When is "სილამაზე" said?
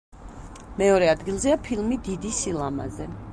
2.39-3.09